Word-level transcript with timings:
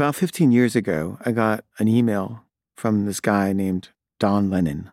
About 0.00 0.14
15 0.14 0.50
years 0.50 0.74
ago, 0.74 1.18
I 1.26 1.32
got 1.32 1.62
an 1.78 1.86
email 1.86 2.46
from 2.74 3.04
this 3.04 3.20
guy 3.20 3.52
named 3.52 3.90
Don 4.18 4.48
Lennon. 4.48 4.90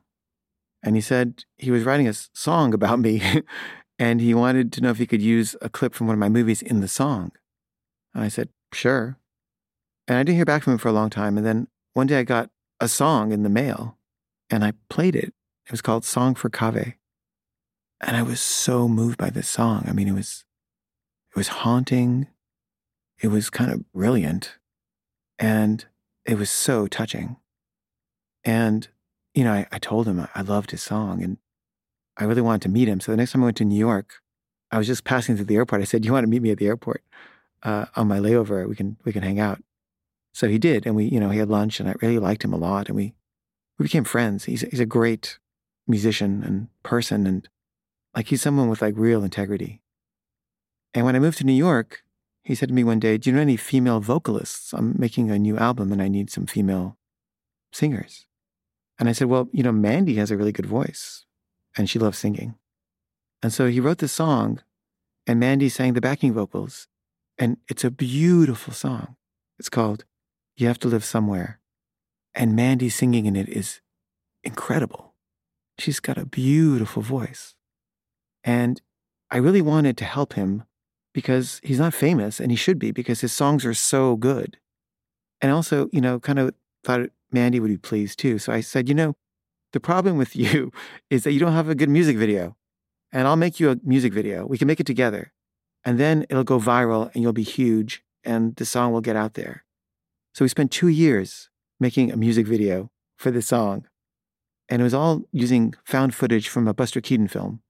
And 0.84 0.98
he 0.98 1.02
said 1.02 1.46
he 1.58 1.72
was 1.72 1.86
writing 1.86 2.10
a 2.10 2.14
song 2.14 2.74
about 2.74 3.00
me 3.00 3.22
and 4.00 4.20
he 4.20 4.34
wanted 4.34 4.74
to 4.74 4.82
know 4.82 4.90
if 4.90 4.98
he 4.98 5.08
could 5.08 5.22
use 5.22 5.56
a 5.62 5.70
clip 5.70 5.94
from 5.94 6.08
one 6.08 6.16
of 6.16 6.20
my 6.20 6.28
movies 6.28 6.62
in 6.62 6.82
the 6.82 6.90
song. 6.90 7.32
And 8.14 8.22
I 8.22 8.28
said, 8.28 8.50
sure. 8.74 9.18
And 10.10 10.18
I 10.18 10.24
didn't 10.24 10.36
hear 10.36 10.44
back 10.44 10.64
from 10.64 10.74
him 10.74 10.80
for 10.80 10.90
a 10.90 10.92
long 10.92 11.10
time. 11.10 11.38
And 11.38 11.46
then 11.46 11.70
one 11.94 12.08
day 12.08 12.20
I 12.20 12.24
got 12.24 12.50
a 12.82 12.90
song 12.90 13.32
in 13.32 13.44
the 13.44 13.50
mail 13.50 13.98
and 14.50 14.62
I 14.62 14.74
played 14.90 15.16
it. 15.16 15.34
It 15.68 15.72
was 15.72 15.82
called 15.82 16.04
Song 16.04 16.36
for 16.36 16.50
Kaveh. 16.50 16.96
And 18.02 18.18
I 18.18 18.24
was 18.24 18.42
so 18.42 18.90
moved 18.90 19.18
by 19.18 19.30
this 19.30 19.48
song. 19.48 19.86
I 19.88 19.94
mean, 19.94 20.10
it 20.10 20.16
was 20.16 20.44
it 21.32 21.38
was 21.38 21.48
haunting. 21.48 22.28
It 23.22 23.30
was 23.30 23.50
kind 23.50 23.72
of 23.72 23.90
brilliant. 23.94 24.58
And 25.40 25.86
it 26.26 26.38
was 26.38 26.50
so 26.50 26.88
touching. 26.88 27.38
And, 28.44 28.88
you 29.34 29.44
know, 29.44 29.54
I, 29.54 29.68
I 29.72 29.80
told 29.80 30.08
him 30.08 30.28
I 30.34 30.42
loved 30.42 30.72
his 30.72 30.82
song 30.82 31.24
and 31.24 31.38
I 32.18 32.24
really 32.24 32.42
wanted 32.42 32.64
to 32.64 32.70
meet 32.70 32.88
him. 32.88 33.00
So 33.00 33.12
the 33.12 33.18
next 33.18 33.32
time 33.32 33.44
I 33.44 33.46
went 33.46 33.58
to 33.58 33.66
New 33.66 33.78
York, 33.78 34.22
I 34.72 34.78
was 34.78 34.88
just 34.88 35.04
passing 35.04 35.36
through 35.36 35.46
the 35.46 35.56
airport. 35.56 35.82
I 35.82 35.86
said, 35.86 36.04
"You 36.04 36.12
want 36.14 36.24
to 36.24 36.30
meet 36.30 36.42
me 36.42 36.52
at 36.52 36.58
the 36.58 36.68
airport 36.68 37.04
uh, 37.64 37.86
on 37.96 38.08
my 38.08 38.20
layover? 38.20 38.68
We 38.68 38.76
can 38.76 38.98
we 39.06 39.14
can 39.14 39.24
hang 39.24 39.40
out." 39.40 39.62
So 40.34 40.48
he 40.48 40.58
did, 40.58 40.86
and 40.86 40.96
we 40.96 41.06
you 41.06 41.20
know 41.20 41.30
he 41.30 41.40
had 41.40 41.50
lunch, 41.50 41.80
and 41.80 41.90
I 41.90 41.96
really 42.02 42.20
liked 42.20 42.44
him 42.44 42.54
a 42.54 42.58
lot, 42.58 42.88
and 42.88 42.96
we 42.96 43.14
we 43.78 43.84
became 43.84 44.04
friends. 44.04 44.46
He's 44.46 44.62
he's 44.62 44.80
a 44.80 44.86
great 44.86 45.40
musician 45.88 46.44
and 46.44 46.68
person, 46.84 47.26
and 47.28 47.48
like 48.16 48.28
he's 48.28 48.42
someone 48.42 48.70
with 48.70 48.82
like 48.82 48.96
real 48.98 49.24
integrity. 49.24 49.82
And 50.94 51.06
when 51.06 51.16
I 51.16 51.20
moved 51.20 51.38
to 51.40 51.46
New 51.46 51.54
York, 51.54 52.04
he 52.48 52.56
said 52.56 52.70
to 52.70 52.74
me 52.74 52.86
one 52.86 53.02
day, 53.02 53.18
Do 53.18 53.30
you 53.30 53.36
know 53.36 53.42
any 53.42 53.58
female 53.58 54.00
vocalists? 54.00 54.72
I'm 54.72 54.96
making 54.98 55.30
a 55.30 55.38
new 55.38 55.58
album 55.58 55.92
and 55.92 56.02
I 56.02 56.08
need 56.08 56.30
some 56.30 56.46
female 56.46 56.98
singers. 57.74 58.26
And 58.98 59.10
I 59.10 59.12
said, 59.12 59.28
Well, 59.28 59.50
you 59.52 59.64
know, 59.64 59.74
Mandy 59.74 60.16
has 60.16 60.32
a 60.32 60.38
really 60.38 60.54
good 60.54 60.66
voice 60.66 61.26
and 61.76 61.90
she 61.90 62.00
loves 62.00 62.18
singing. 62.18 62.56
And 63.44 63.52
so 63.52 63.68
he 63.68 63.82
wrote 63.82 63.98
the 63.98 64.08
song 64.08 64.62
and 65.28 65.42
Mandy 65.42 65.68
sang 65.68 65.92
the 65.92 66.00
backing 66.00 66.32
vocals. 66.32 66.88
And 67.38 67.58
it's 67.68 67.84
a 67.84 67.92
beautiful 67.92 68.74
song. 68.74 69.18
It's 69.60 69.68
called 69.68 70.06
You 70.56 70.68
Have 70.68 70.80
to 70.80 70.88
Live 70.88 71.04
Somewhere. 71.04 71.60
And 72.34 72.56
Mandy 72.56 72.88
singing 72.88 73.26
in 73.26 73.36
it 73.36 73.50
is 73.50 73.82
incredible. 74.42 75.16
She's 75.80 76.00
got 76.00 76.18
a 76.18 76.26
beautiful 76.26 77.02
voice. 77.02 77.56
And 78.42 78.82
I 79.30 79.36
really 79.36 79.62
wanted 79.62 79.98
to 79.98 80.06
help 80.06 80.36
him 80.36 80.64
because 81.18 81.60
he's 81.64 81.80
not 81.80 81.96
famous 81.96 82.40
and 82.40 82.52
he 82.52 82.56
should 82.56 82.78
be 82.78 82.92
because 82.92 83.22
his 83.22 83.34
songs 83.34 83.66
are 83.66 83.74
so 83.74 84.16
good. 84.16 84.60
And 85.42 85.52
also, 85.52 85.90
you 85.92 86.00
know, 86.00 86.20
kind 86.20 86.38
of 86.38 86.54
thought 86.84 87.10
Mandy 87.32 87.60
would 87.60 87.72
be 87.72 87.78
pleased 87.78 88.20
too. 88.20 88.38
So 88.38 88.54
I 88.54 88.62
said, 88.62 88.88
you 88.88 88.94
know, 88.94 89.16
the 89.74 89.80
problem 89.80 90.20
with 90.20 90.36
you 90.44 90.72
is 91.10 91.24
that 91.24 91.32
you 91.32 91.40
don't 91.40 91.54
have 91.54 91.70
a 91.70 91.74
good 91.74 91.90
music 91.90 92.18
video. 92.18 92.56
And 93.12 93.28
I'll 93.28 93.36
make 93.36 93.60
you 93.60 93.72
a 93.72 93.80
music 93.84 94.14
video. 94.14 94.46
We 94.46 94.60
can 94.60 94.68
make 94.68 94.80
it 94.80 94.86
together. 94.86 95.34
And 95.84 96.00
then 96.00 96.28
it'll 96.30 96.44
go 96.44 96.60
viral 96.60 97.12
and 97.16 97.24
you'll 97.24 97.34
be 97.34 97.42
huge 97.42 98.04
and 98.24 98.56
the 98.58 98.66
song 98.66 98.94
will 98.94 99.02
get 99.02 99.16
out 99.16 99.34
there. 99.34 99.66
So 100.36 100.46
we 100.46 100.50
spent 100.50 100.70
two 100.70 100.88
years 100.88 101.50
making 101.80 102.12
a 102.12 102.16
music 102.16 102.46
video 102.46 102.92
for 103.18 103.32
this 103.32 103.48
song. 103.48 103.88
And 104.70 104.84
it 104.84 104.84
was 104.84 104.94
all 104.94 105.24
using 105.32 105.74
found 105.84 106.14
footage 106.14 106.48
from 106.48 106.68
a 106.68 106.76
Buster 106.76 107.02
Keaton 107.02 107.28
film. 107.28 107.62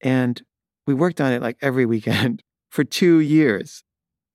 And 0.00 0.42
we 0.88 0.94
worked 0.94 1.20
on 1.20 1.32
it 1.32 1.40
like 1.40 1.56
every 1.62 1.86
weekend 1.94 2.42
for 2.74 2.82
two 2.82 3.20
years. 3.20 3.84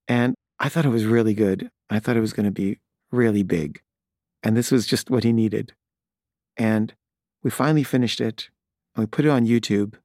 And 0.07 0.33
I 0.59 0.69
thought 0.69 0.85
it 0.85 0.95
was 0.97 1.03
really 1.03 1.33
good. 1.33 1.69
I 1.89 1.99
thought 1.99 2.15
it 2.15 2.21
was 2.21 2.31
going 2.31 2.45
to 2.45 2.53
be 2.53 2.79
really 3.11 3.43
big. 3.43 3.81
And 4.41 4.55
this 4.55 4.71
was 4.71 4.87
just 4.87 5.09
what 5.09 5.25
he 5.25 5.33
needed. 5.33 5.73
And 6.55 6.93
we 7.43 7.51
finally 7.51 7.83
finished 7.83 8.21
it 8.21 8.49
and 8.95 9.03
we 9.03 9.07
put 9.07 9.25
it 9.25 9.29
on 9.29 9.45
YouTube 9.45 9.95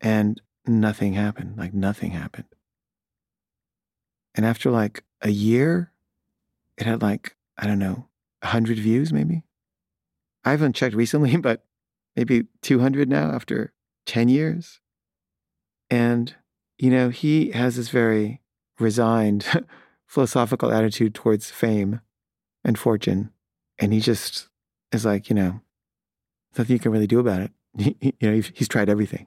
and 0.00 0.40
nothing 0.66 1.12
happened. 1.12 1.58
Like 1.58 1.74
nothing 1.74 2.12
happened. 2.12 2.46
And 4.34 4.46
after 4.46 4.70
like 4.70 5.04
a 5.20 5.28
year, 5.28 5.92
it 6.78 6.86
had 6.86 7.02
like, 7.02 7.36
I 7.58 7.66
don't 7.66 7.78
know, 7.78 8.06
100 8.40 8.78
views 8.78 9.12
maybe. 9.12 9.42
I 10.46 10.52
haven't 10.52 10.76
checked 10.76 10.94
recently, 10.94 11.36
but 11.36 11.66
maybe 12.16 12.46
200 12.62 13.06
now 13.06 13.32
after 13.32 13.74
10 14.06 14.30
years. 14.30 14.80
And, 15.90 16.34
you 16.78 16.90
know, 16.90 17.08
he 17.08 17.50
has 17.52 17.76
this 17.76 17.88
very 17.88 18.40
resigned 18.78 19.46
philosophical 20.06 20.72
attitude 20.72 21.14
towards 21.14 21.50
fame 21.50 22.00
and 22.64 22.78
fortune. 22.78 23.30
And 23.78 23.92
he 23.92 24.00
just 24.00 24.48
is 24.92 25.04
like, 25.04 25.28
you 25.28 25.34
know, 25.34 25.60
nothing 26.56 26.74
you 26.74 26.80
can 26.80 26.92
really 26.92 27.06
do 27.06 27.20
about 27.20 27.42
it. 27.42 27.50
He, 27.78 27.94
he, 28.00 28.14
you 28.20 28.30
know, 28.30 28.42
he's 28.54 28.68
tried 28.68 28.88
everything 28.88 29.26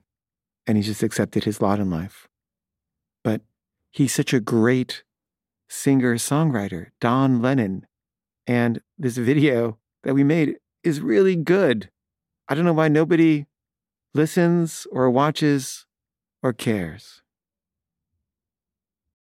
and 0.66 0.76
he's 0.76 0.88
just 0.88 1.04
accepted 1.04 1.44
his 1.44 1.62
lot 1.62 1.80
in 1.80 1.92
life. 1.92 2.28
But 3.24 3.42
he's 3.92 4.12
such 4.12 4.34
a 4.34 4.40
great 4.40 5.04
singer 5.68 6.16
songwriter, 6.16 6.88
Don 7.00 7.44
Lennon. 7.44 7.86
And 8.48 8.82
this 8.98 9.18
video 9.18 9.78
that 10.04 10.16
we 10.16 10.24
made 10.24 10.56
is 10.84 11.00
really 11.00 11.36
good. 11.36 11.92
I 12.48 12.56
don't 12.56 12.66
know 12.66 12.74
why 12.74 12.88
nobody 12.88 13.46
listens 14.16 14.88
or 14.92 15.12
watches 15.12 15.86
or 16.42 16.54
cares. 16.54 17.22